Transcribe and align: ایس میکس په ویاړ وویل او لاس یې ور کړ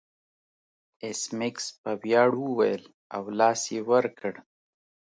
ایس 1.03 1.21
میکس 1.39 1.65
په 1.81 1.91
ویاړ 2.01 2.29
وویل 2.43 2.83
او 3.15 3.23
لاس 3.39 3.61
یې 3.73 3.81
ور 3.89 4.05
کړ 4.19 4.33